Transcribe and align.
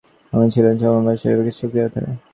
তিনি 0.33 0.47
ছিলেন 0.53 0.75
সমভাব 0.81 1.03
নিরপেক্ষ 1.23 1.57
শক্তির 1.59 1.85
আধার। 1.87 2.05